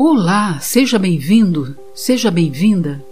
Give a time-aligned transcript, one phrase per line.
[0.00, 3.04] Olá, seja bem-vindo, seja bem-vinda.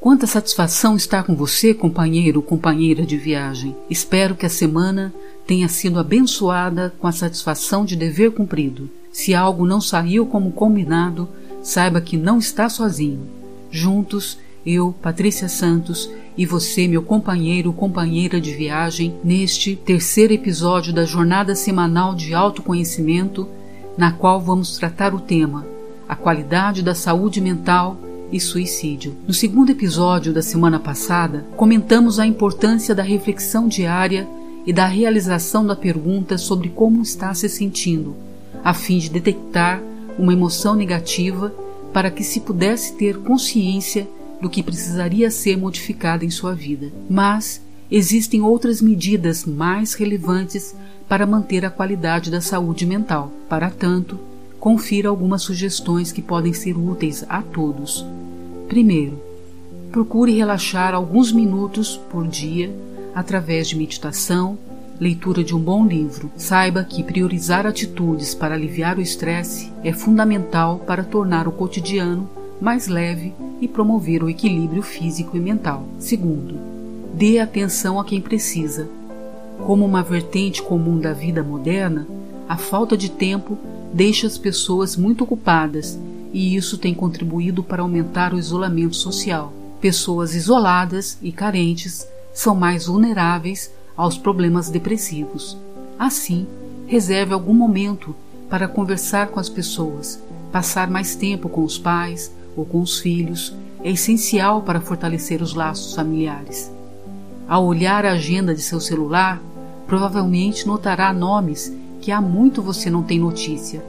[0.00, 3.74] Quanta satisfação estar com você, companheiro ou companheira de viagem.
[3.90, 5.12] Espero que a semana
[5.48, 8.88] tenha sido abençoada com a satisfação de dever cumprido.
[9.10, 11.28] Se algo não saiu como combinado,
[11.60, 13.26] saiba que não está sozinho.
[13.68, 20.92] Juntos, eu, Patrícia Santos, e você, meu companheiro ou companheira de viagem, neste terceiro episódio
[20.92, 23.48] da jornada semanal de autoconhecimento,
[23.96, 25.77] na qual vamos tratar o tema
[26.08, 27.98] a qualidade da saúde mental
[28.32, 29.16] e suicídio.
[29.26, 34.26] No segundo episódio da semana passada, comentamos a importância da reflexão diária
[34.66, 38.16] e da realização da pergunta sobre como está se sentindo,
[38.64, 39.82] a fim de detectar
[40.18, 41.54] uma emoção negativa
[41.92, 44.08] para que se pudesse ter consciência
[44.40, 46.92] do que precisaria ser modificado em sua vida.
[47.08, 50.74] Mas existem outras medidas mais relevantes
[51.08, 53.32] para manter a qualidade da saúde mental.
[53.48, 54.18] Para tanto,
[54.58, 58.04] confira algumas sugestões que podem ser úteis a todos.
[58.68, 59.20] Primeiro,
[59.90, 62.70] procure relaxar alguns minutos por dia
[63.14, 64.58] através de meditação,
[65.00, 66.30] leitura de um bom livro.
[66.36, 72.28] Saiba que priorizar atitudes para aliviar o estresse é fundamental para tornar o cotidiano
[72.60, 75.86] mais leve e promover o equilíbrio físico e mental.
[75.98, 76.56] Segundo,
[77.14, 78.88] dê atenção a quem precisa.
[79.64, 82.06] Como uma vertente comum da vida moderna,
[82.48, 83.58] a falta de tempo
[83.92, 85.98] deixa as pessoas muito ocupadas
[86.32, 89.52] e isso tem contribuído para aumentar o isolamento social.
[89.80, 95.56] Pessoas isoladas e carentes são mais vulneráveis aos problemas depressivos.
[95.98, 96.46] Assim,
[96.86, 98.14] reserve algum momento
[98.48, 103.54] para conversar com as pessoas, passar mais tempo com os pais, ou com os filhos
[103.82, 106.70] é essencial para fortalecer os laços familiares.
[107.48, 109.40] Ao olhar a agenda de seu celular,
[109.86, 113.82] provavelmente notará nomes que há muito você não tem notícia.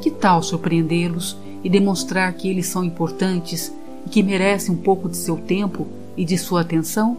[0.00, 3.72] Que tal surpreendê-los e demonstrar que eles são importantes
[4.06, 5.86] e que merecem um pouco de seu tempo
[6.16, 7.16] e de sua atenção?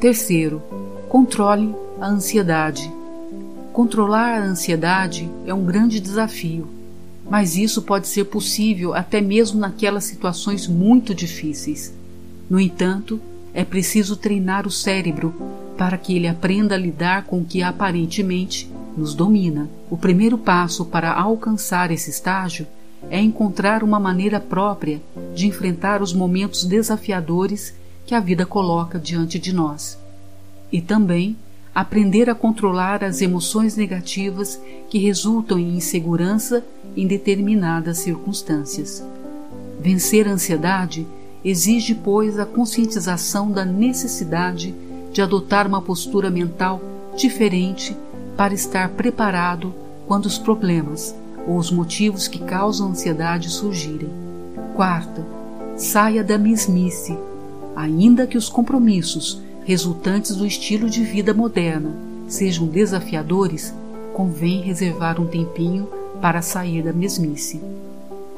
[0.00, 0.62] Terceiro,
[1.08, 2.90] controle a ansiedade.
[3.72, 6.80] Controlar a ansiedade é um grande desafio
[7.30, 11.94] mas isso pode ser possível até mesmo naquelas situações muito difíceis.
[12.50, 13.20] No entanto,
[13.54, 15.32] é preciso treinar o cérebro
[15.78, 19.68] para que ele aprenda a lidar com o que aparentemente nos domina.
[19.90, 22.66] O primeiro passo para alcançar esse estágio
[23.08, 25.00] é encontrar uma maneira própria
[25.34, 27.74] de enfrentar os momentos desafiadores
[28.04, 29.98] que a vida coloca diante de nós.
[30.70, 31.36] E também
[31.74, 36.64] aprender a controlar as emoções negativas que resultam em insegurança
[36.96, 39.04] em determinadas circunstâncias.
[39.80, 41.06] Vencer a ansiedade
[41.44, 44.74] exige, pois, a conscientização da necessidade
[45.12, 46.80] de adotar uma postura mental
[47.16, 47.96] diferente
[48.40, 49.74] para estar preparado
[50.06, 51.14] quando os problemas
[51.46, 54.08] ou os motivos que causam ansiedade surgirem.
[54.74, 55.22] Quarta,
[55.76, 57.18] saia da mesmice,
[57.76, 61.94] ainda que os compromissos resultantes do estilo de vida moderna
[62.28, 63.74] sejam desafiadores,
[64.14, 65.86] convém reservar um tempinho
[66.22, 67.60] para sair da mesmice.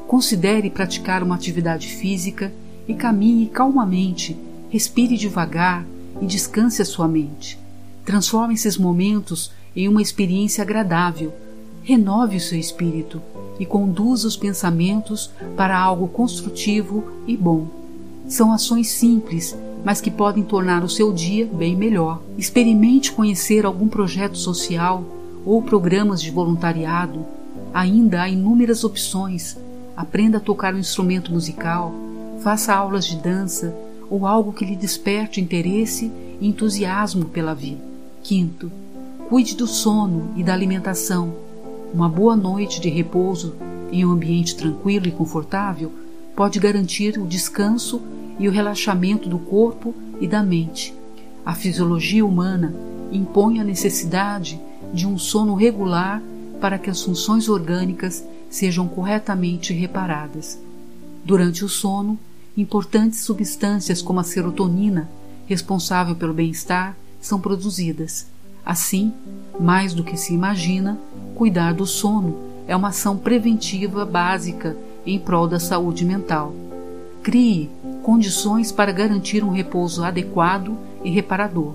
[0.05, 2.51] Considere praticar uma atividade física
[2.89, 4.37] e caminhe calmamente,
[4.69, 5.85] respire devagar
[6.21, 7.57] e descanse a sua mente.
[8.03, 11.33] Transforme esses momentos em uma experiência agradável.
[11.83, 13.21] Renove o seu espírito
[13.59, 17.67] e conduza os pensamentos para algo construtivo e bom.
[18.27, 22.21] São ações simples mas que podem tornar o seu dia bem melhor.
[22.37, 25.03] Experimente conhecer algum projeto social
[25.45, 27.25] ou programas de voluntariado.
[27.73, 29.57] Ainda há inúmeras opções.
[29.95, 31.93] Aprenda a tocar um instrumento musical,
[32.39, 33.75] faça aulas de dança
[34.09, 37.81] ou algo que lhe desperte interesse e entusiasmo pela vida.
[38.23, 38.71] Quinto,
[39.33, 41.33] cuide do sono e da alimentação.
[41.91, 43.55] Uma boa noite de repouso
[43.91, 45.91] em um ambiente tranquilo e confortável
[46.35, 47.99] pode garantir o descanso
[48.37, 50.93] e o relaxamento do corpo e da mente.
[51.43, 52.75] A fisiologia humana
[53.11, 54.61] impõe a necessidade
[54.93, 56.21] de um sono regular
[56.61, 60.59] para que as funções orgânicas sejam corretamente reparadas.
[61.25, 62.19] Durante o sono,
[62.55, 65.09] importantes substâncias como a serotonina,
[65.47, 68.31] responsável pelo bem-estar, são produzidas.
[68.65, 69.13] Assim,
[69.59, 70.97] mais do que se imagina,
[71.35, 72.37] cuidar do sono
[72.67, 74.75] é uma ação preventiva básica
[75.05, 76.53] em prol da saúde mental.
[77.21, 77.69] Crie
[78.01, 81.73] condições para garantir um repouso adequado e reparador.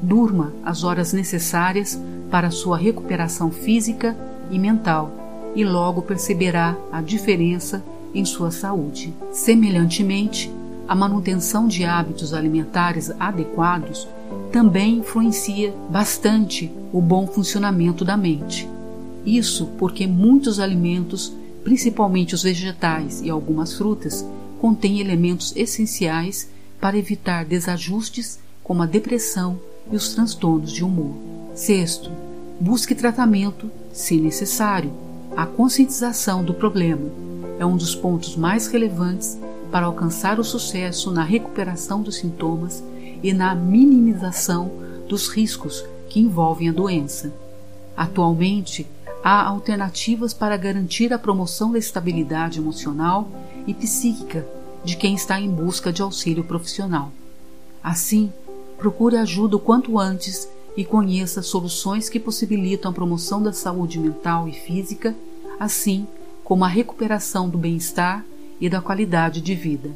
[0.00, 2.00] Durma as horas necessárias
[2.30, 4.16] para sua recuperação física
[4.50, 5.10] e mental
[5.54, 7.82] e logo perceberá a diferença
[8.14, 9.12] em sua saúde.
[9.32, 10.52] Semelhantemente,
[10.86, 14.06] a manutenção de hábitos alimentares adequados
[14.52, 18.68] também influencia bastante o bom funcionamento da mente.
[19.24, 21.32] Isso porque muitos alimentos
[21.66, 24.24] principalmente os vegetais e algumas frutas,
[24.60, 26.48] contêm elementos essenciais
[26.80, 29.58] para evitar desajustes como a depressão
[29.90, 31.16] e os transtornos de humor.
[31.56, 32.08] Sexto,
[32.60, 34.92] busque tratamento se necessário.
[35.36, 37.10] A conscientização do problema
[37.58, 39.36] é um dos pontos mais relevantes
[39.72, 42.80] para alcançar o sucesso na recuperação dos sintomas
[43.22, 44.70] e na minimização
[45.08, 47.32] dos riscos que envolvem a doença.
[47.96, 48.86] Atualmente,
[49.22, 53.28] há alternativas para garantir a promoção da estabilidade emocional
[53.66, 54.46] e psíquica
[54.84, 57.10] de quem está em busca de auxílio profissional.
[57.82, 58.32] Assim,
[58.78, 64.48] procure ajuda o quanto antes e conheça soluções que possibilitam a promoção da saúde mental
[64.48, 65.14] e física,
[65.58, 66.06] assim
[66.44, 68.24] como a recuperação do bem-estar
[68.60, 69.90] e da qualidade de vida.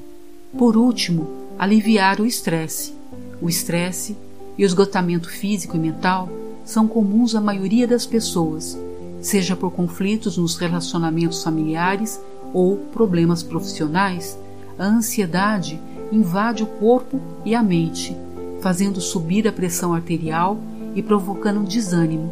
[0.58, 1.28] Por último,
[1.58, 2.99] aliviar o estresse.
[3.40, 4.16] O estresse
[4.58, 6.28] e o esgotamento físico e mental
[6.64, 8.78] são comuns à maioria das pessoas,
[9.20, 12.20] seja por conflitos nos relacionamentos familiares
[12.52, 14.38] ou problemas profissionais.
[14.78, 15.80] A ansiedade
[16.12, 18.16] invade o corpo e a mente,
[18.60, 20.58] fazendo subir a pressão arterial
[20.94, 22.30] e provocando desânimo.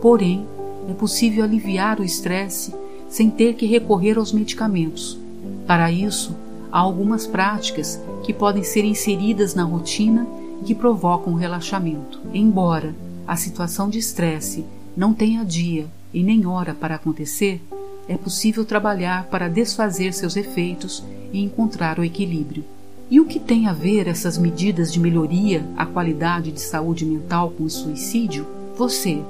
[0.00, 0.46] Porém,
[0.88, 2.74] é possível aliviar o estresse
[3.08, 5.18] sem ter que recorrer aos medicamentos.
[5.66, 6.34] Para isso,
[6.70, 10.26] há algumas práticas que podem ser inseridas na rotina
[10.64, 12.20] que provocam relaxamento.
[12.32, 12.94] Embora
[13.26, 14.64] a situação de estresse
[14.96, 17.62] não tenha dia e nem hora para acontecer,
[18.08, 21.02] é possível trabalhar para desfazer seus efeitos
[21.32, 22.64] e encontrar o equilíbrio.
[23.10, 27.50] E o que tem a ver essas medidas de melhoria à qualidade de saúde mental
[27.50, 28.46] com o suicídio?
[28.76, 29.22] Você,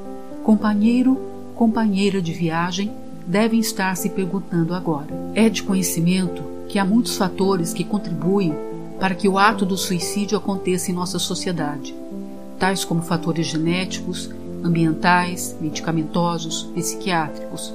[0.43, 1.19] companheiro,
[1.55, 2.93] companheira de viagem,
[3.27, 5.09] devem estar se perguntando agora.
[5.35, 8.55] É de conhecimento que há muitos fatores que contribuem
[8.99, 11.94] para que o ato do suicídio aconteça em nossa sociedade,
[12.58, 14.31] tais como fatores genéticos,
[14.62, 17.75] ambientais, medicamentosos, psiquiátricos.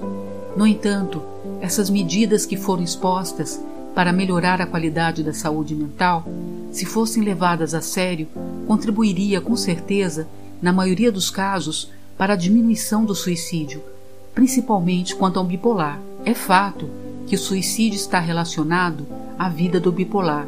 [0.58, 1.22] No entanto,
[1.62, 3.62] essas medidas que foram expostas
[3.94, 6.26] para melhorar a qualidade da saúde mental,
[6.72, 8.28] se fossem levadas a sério,
[8.68, 10.28] contribuiria com certeza,
[10.62, 13.82] na maioria dos casos, para a diminuição do suicídio,
[14.34, 16.00] principalmente quanto ao bipolar.
[16.26, 16.90] É fato
[17.28, 19.06] que o suicídio está relacionado
[19.38, 20.48] à vida do bipolar,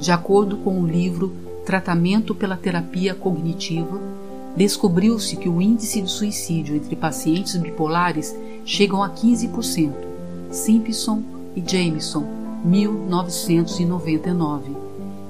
[0.00, 1.32] de acordo com o livro
[1.66, 4.00] Tratamento pela Terapia Cognitiva,
[4.56, 9.92] descobriu-se que o índice de suicídio entre pacientes bipolares chegam a 15%.
[10.50, 11.22] Simpson
[11.54, 12.24] e Jameson,
[12.64, 14.72] 1999,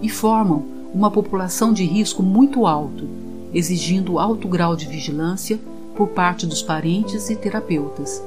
[0.00, 0.64] e formam
[0.94, 3.08] uma população de risco muito alto,
[3.52, 5.58] exigindo alto grau de vigilância
[5.96, 8.22] por parte dos parentes e terapeutas.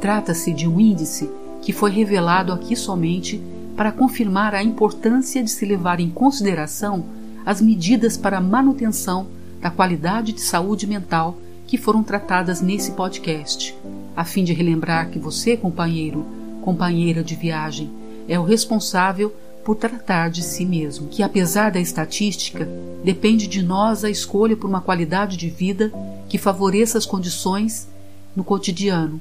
[0.00, 1.30] Trata-se de um índice
[1.62, 3.40] que foi revelado aqui somente
[3.76, 7.04] para confirmar a importância de se levar em consideração
[7.44, 9.26] as medidas para a manutenção
[9.60, 11.36] da qualidade de saúde mental
[11.66, 13.76] que foram tratadas nesse podcast,
[14.16, 16.24] a fim de relembrar que você, companheiro,
[16.62, 17.90] companheira de viagem,
[18.28, 19.34] é o responsável
[19.64, 22.68] por tratar de si mesmo, que apesar da estatística,
[23.02, 25.92] depende de nós a escolha por uma qualidade de vida
[26.28, 27.88] que favoreça as condições
[28.34, 29.20] no cotidiano.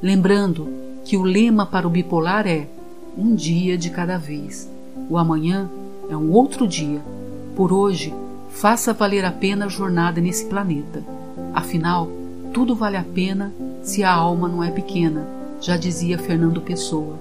[0.00, 0.68] Lembrando
[1.04, 2.68] que o lema para o bipolar é
[3.16, 4.68] um dia de cada vez.
[5.08, 5.68] O amanhã
[6.08, 7.00] é um outro dia.
[7.54, 8.14] Por hoje,
[8.50, 11.02] faça valer a pena a jornada nesse planeta.
[11.54, 12.08] Afinal,
[12.52, 15.26] tudo vale a pena se a alma não é pequena,
[15.60, 17.18] já dizia Fernando Pessoa.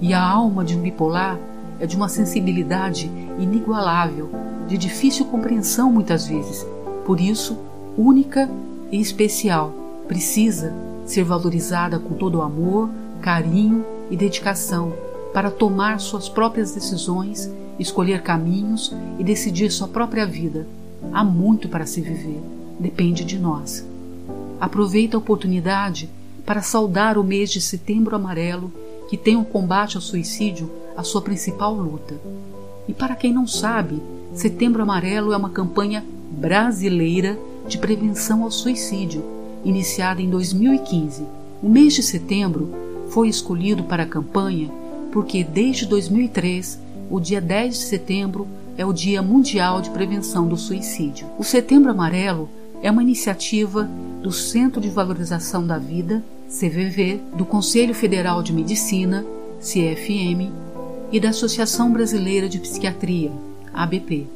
[0.00, 1.38] E a alma de um bipolar
[1.80, 4.30] é de uma sensibilidade inigualável,
[4.68, 6.66] de difícil compreensão muitas vezes,
[7.04, 7.56] por isso
[7.96, 8.48] única
[8.90, 9.72] e especial.
[10.06, 10.72] Precisa
[11.06, 14.92] ser valorizada com todo o amor, carinho e dedicação
[15.34, 20.64] para tomar suas próprias decisões, escolher caminhos e decidir sua própria vida.
[21.12, 22.40] Há muito para se viver,
[22.78, 23.84] depende de nós.
[24.60, 26.08] Aproveita a oportunidade
[26.46, 28.72] para saudar o mês de Setembro Amarelo,
[29.10, 32.14] que tem o combate ao suicídio a sua principal luta.
[32.86, 34.00] E para quem não sabe,
[34.32, 37.36] Setembro Amarelo é uma campanha brasileira
[37.66, 39.24] de prevenção ao suicídio,
[39.64, 41.24] iniciada em 2015.
[41.60, 42.72] O mês de setembro
[43.08, 44.70] foi escolhido para a campanha
[45.14, 46.76] porque desde 2003,
[47.08, 51.28] o dia 10 de setembro é o Dia Mundial de Prevenção do Suicídio.
[51.38, 52.50] O Setembro Amarelo
[52.82, 53.88] é uma iniciativa
[54.20, 59.24] do Centro de Valorização da Vida, CVV, do Conselho Federal de Medicina,
[59.60, 60.50] CFM,
[61.12, 63.30] e da Associação Brasileira de Psiquiatria,
[63.72, 64.26] ABP.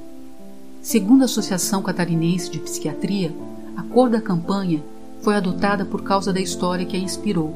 [0.81, 3.33] Segundo a Associação Catarinense de Psiquiatria,
[3.77, 4.81] a cor da campanha
[5.23, 7.53] foi adotada por causa da história que a inspirou.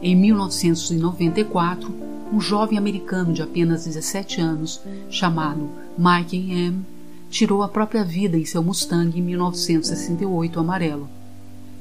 [0.00, 4.80] Em 1994, um jovem americano de apenas 17 anos,
[5.10, 6.84] chamado Mike M.,
[7.30, 11.08] tirou a própria vida em seu Mustang em 1968 amarelo.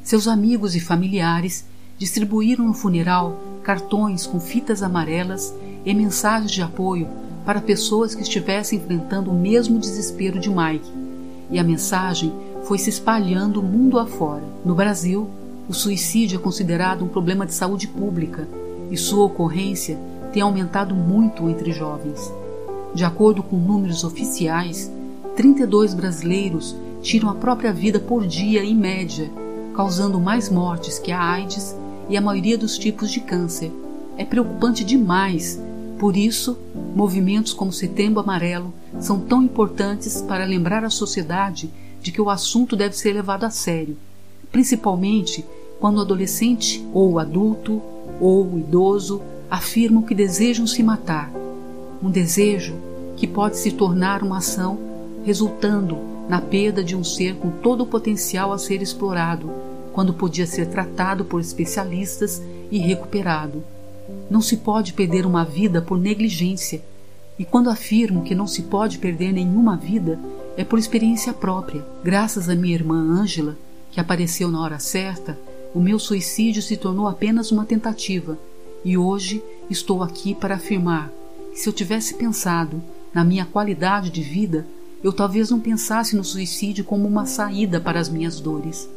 [0.03, 1.65] Seus amigos e familiares
[1.97, 5.53] distribuíram no funeral cartões com fitas amarelas
[5.85, 7.07] e mensagens de apoio
[7.45, 10.91] para pessoas que estivessem enfrentando o mesmo desespero de Mike.
[11.49, 12.31] E a mensagem
[12.63, 14.43] foi se espalhando mundo afora.
[14.65, 15.29] No Brasil,
[15.67, 18.47] o suicídio é considerado um problema de saúde pública
[18.91, 19.97] e sua ocorrência
[20.31, 22.31] tem aumentado muito entre jovens.
[22.93, 24.91] De acordo com números oficiais,
[25.36, 29.29] 32 brasileiros tiram a própria vida por dia em média,
[29.75, 31.75] causando mais mortes que a AIDS
[32.10, 33.72] e a maioria dos tipos de câncer.
[34.17, 35.62] É preocupante demais.
[36.00, 36.57] Por isso,
[36.96, 42.75] movimentos como Setembro Amarelo são tão importantes para lembrar a sociedade de que o assunto
[42.75, 43.98] deve ser levado a sério,
[44.51, 45.46] principalmente
[45.79, 47.81] quando o adolescente ou adulto
[48.19, 51.31] ou idoso afirmam que desejam se matar.
[52.01, 52.75] Um desejo
[53.15, 54.77] que pode se tornar uma ação
[55.25, 55.97] resultando
[56.29, 59.49] na perda de um ser com todo o potencial a ser explorado,
[59.93, 63.63] quando podia ser tratado por especialistas e recuperado.
[64.29, 66.81] Não se pode perder uma vida por negligência,
[67.39, 70.19] e quando afirmo que não se pode perder nenhuma vida,
[70.55, 71.85] é por experiência própria.
[72.03, 73.57] Graças a minha irmã Ângela,
[73.91, 75.37] que apareceu na hora certa,
[75.73, 78.37] o meu suicídio se tornou apenas uma tentativa,
[78.84, 81.12] e hoje estou aqui para afirmar
[81.51, 82.81] que se eu tivesse pensado
[83.13, 84.65] na minha qualidade de vida,
[85.03, 88.89] eu talvez não pensasse no suicídio como uma saída para as minhas dores,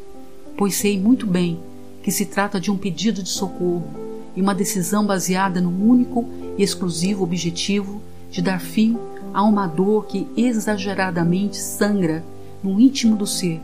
[0.56, 1.60] pois sei muito bem
[2.02, 3.88] que se trata de um pedido de socorro
[4.34, 8.96] e uma decisão baseada no único e exclusivo objetivo de dar fim
[9.34, 12.24] a uma dor que exageradamente sangra
[12.62, 13.60] no íntimo do ser,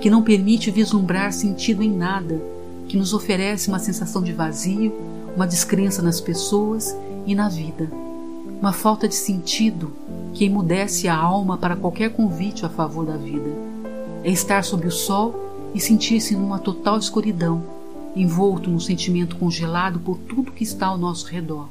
[0.00, 2.40] que não permite vislumbrar sentido em nada,
[2.88, 4.92] que nos oferece uma sensação de vazio,
[5.34, 7.90] uma descrença nas pessoas e na vida,
[8.60, 9.92] uma falta de sentido
[10.32, 13.50] que emudece a alma para qualquer convite a favor da vida.
[14.22, 15.34] É estar sob o sol
[15.74, 17.62] e sentir-se numa total escuridão,
[18.14, 21.68] envolto num sentimento congelado por tudo que está ao nosso redor.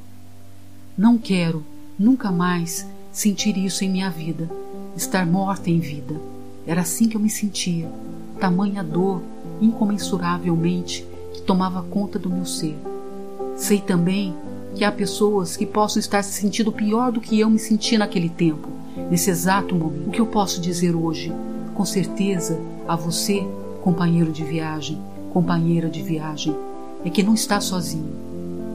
[0.98, 1.63] Não quero,
[1.98, 4.50] nunca mais, sentir isso em minha vida,
[4.96, 6.15] estar morta em vida.
[6.67, 7.89] Era assim que eu me sentia,
[8.39, 9.22] tamanha dor,
[9.62, 12.77] incomensuravelmente, que tomava conta do meu ser.
[13.63, 14.36] Sei também
[14.75, 18.27] que há pessoas que possam estar se sentindo pior do que eu me senti naquele
[18.27, 18.67] tempo,
[19.10, 20.10] nesse exato momento.
[20.10, 21.32] O que eu posso dizer hoje?
[21.74, 23.41] Com certeza, a você,
[23.82, 25.00] companheiro de viagem,
[25.32, 26.53] companheira de viagem,
[27.05, 28.13] é que não está sozinho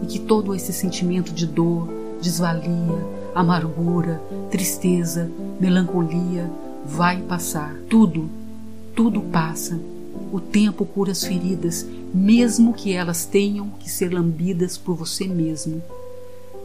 [0.02, 1.86] e que todo esse sentimento de dor,
[2.22, 5.30] desvalia, amargura, tristeza,
[5.60, 6.50] melancolia
[6.82, 7.74] vai passar.
[7.90, 8.30] Tudo,
[8.96, 9.78] tudo passa.
[10.32, 15.82] O tempo cura as feridas mesmo que elas tenham que ser lambidas por você mesmo.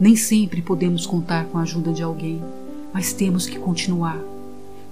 [0.00, 2.42] Nem sempre podemos contar com a ajuda de alguém,
[2.92, 4.18] mas temos que continuar.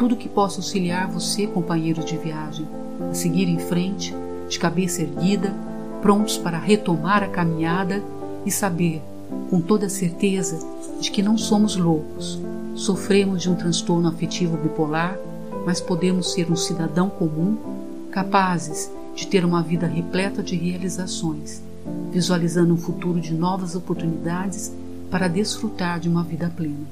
[0.01, 2.67] tudo que possa auxiliar você, companheiro de viagem,
[3.11, 4.15] a seguir em frente,
[4.49, 5.55] de cabeça erguida,
[6.01, 8.03] prontos para retomar a caminhada
[8.47, 9.03] e saber,
[9.51, 10.67] com toda certeza,
[10.99, 12.41] de que não somos loucos,
[12.75, 15.19] sofremos de um transtorno afetivo bipolar,
[15.67, 17.59] mas podemos ser um cidadão comum,
[18.11, 21.61] capazes de ter uma vida repleta de realizações,
[22.11, 24.73] visualizando um futuro de novas oportunidades
[25.11, 26.89] para desfrutar de uma vida plena.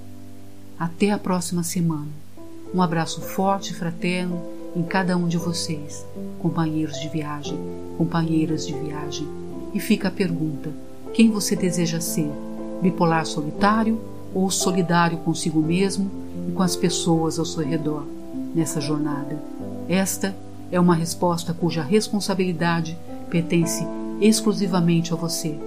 [0.78, 2.27] Até a próxima semana.
[2.75, 4.40] Um abraço forte e fraterno
[4.76, 6.04] em cada um de vocês,
[6.38, 7.58] companheiros de viagem,
[7.96, 9.26] companheiras de viagem.
[9.72, 10.70] E fica a pergunta:
[11.14, 12.30] quem você deseja ser?
[12.82, 13.98] Bipolar solitário
[14.34, 16.10] ou solidário consigo mesmo
[16.48, 18.04] e com as pessoas ao seu redor
[18.54, 19.42] nessa jornada?
[19.88, 20.37] Esta
[20.70, 22.96] é uma resposta cuja responsabilidade
[23.30, 23.84] pertence
[24.20, 25.58] exclusivamente a você,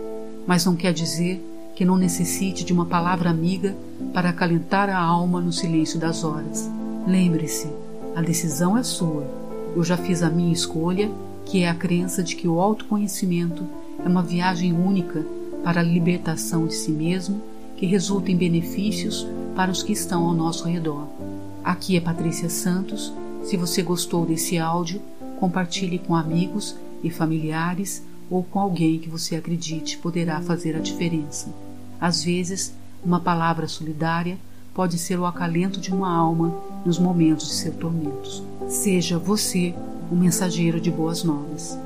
[0.46, 1.44] mas não quer dizer
[1.76, 3.76] que não necessite de uma palavra amiga
[4.14, 6.70] para acalentar a alma no silêncio das horas.
[7.08, 7.68] Lembre-se,
[8.16, 9.26] a decisão é sua.
[9.76, 11.10] Eu já fiz a minha escolha,
[11.46, 13.66] que é a crença de que o autoconhecimento
[14.04, 15.26] é uma viagem única
[15.64, 17.42] para a libertação de si mesmo
[17.76, 21.08] que resulta em benefícios para os que estão ao nosso redor.
[21.64, 23.12] Aqui é Patrícia Santos.
[23.44, 25.02] Se você gostou desse áudio,
[25.40, 31.52] compartilhe com amigos e familiares ou com alguém que você acredite poderá fazer a diferença.
[32.00, 34.38] Às vezes, uma palavra solidária
[34.74, 36.54] pode ser o acalento de uma alma
[36.86, 38.44] nos momentos de seus tormentos.
[38.68, 39.74] Seja você
[40.12, 41.78] um mensageiro de boas novas.